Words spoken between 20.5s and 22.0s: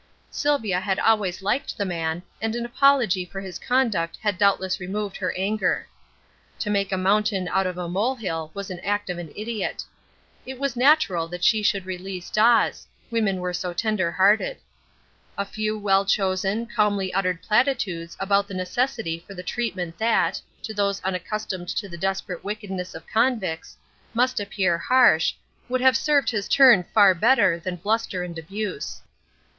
to those unaccustomed to the